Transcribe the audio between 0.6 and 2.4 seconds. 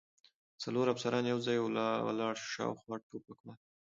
څلور افسران یو ځای ولاړ